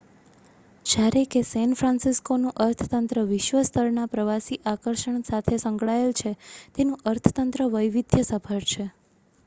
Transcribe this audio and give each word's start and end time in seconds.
જ્યારે 0.85 1.21
કે 1.27 1.41
સેન 1.45 1.73
ફ્રાન્સિસ્કોનું 1.75 2.55
અર્થતંત્ર 2.63 3.19
વિશ્વ-સ્તર 3.27 3.91
ના 3.91 4.09
પ્રવાસી 4.11 4.59
આકર્ષણ 4.71 5.27
સાથે 5.27 5.59
સંકળાયેલ 5.59 6.15
છે 6.15 6.31
તેનું 6.75 7.03
અર્થતંત્ર 7.11 7.67
વૈવિધ્ય 7.71 8.25
સભર 8.25 8.67
છે 8.67 8.87